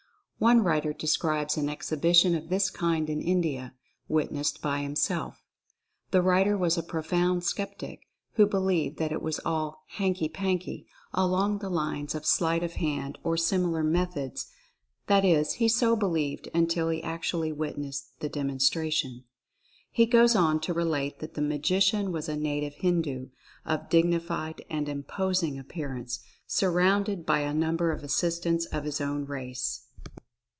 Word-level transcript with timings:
One 0.43 0.63
writer 0.63 0.91
describes 0.91 1.55
an 1.55 1.69
exhibition 1.69 2.33
of 2.33 2.49
this 2.49 2.71
kind 2.71 3.11
in 3.11 3.21
India, 3.21 3.75
witnessed 4.07 4.59
by 4.59 4.81
himself. 4.81 5.43
The 6.09 6.23
writer 6.23 6.57
was 6.57 6.79
a 6.79 6.81
profound 6.81 7.43
skeptic, 7.43 8.07
who 8.37 8.47
believed 8.47 8.97
that 8.97 9.11
it 9.11 9.21
was 9.21 9.39
all 9.45 9.83
"hanky 9.97 10.27
panky" 10.27 10.87
along 11.13 11.59
the 11.59 11.69
lines 11.69 12.15
of 12.15 12.25
sleight 12.25 12.63
of 12.63 12.73
hand 12.77 13.19
or 13.23 13.33
156 13.33 13.43
Oriental 13.45 14.05
Fascination 14.25 14.49
157 14.49 14.49
similar 14.49 14.49
methods— 14.49 14.51
that 15.07 15.23
is, 15.23 15.53
he 15.59 15.67
so 15.69 15.95
believed 15.95 16.49
until 16.55 16.89
he 16.89 17.03
actually 17.03 17.51
witnessed 17.51 18.19
the 18.19 18.27
demonstration. 18.27 19.25
He 19.91 20.07
goes 20.07 20.35
on 20.35 20.59
to 20.61 20.73
relate 20.73 21.19
that 21.19 21.35
the 21.35 21.43
Magician 21.43 22.11
was 22.11 22.27
a 22.27 22.35
native 22.35 22.73
Hindu, 22.77 23.29
of 23.63 23.89
dig 23.89 24.05
nified 24.05 24.61
and 24.71 24.89
imposing 24.89 25.59
appearance, 25.59 26.19
surrounded 26.47 27.27
by 27.27 27.41
a 27.41 27.53
number 27.53 27.91
of 27.91 28.03
assistants 28.03 28.65
of 28.65 28.85
his 28.85 28.99
own 28.99 29.25
race. 29.25 29.83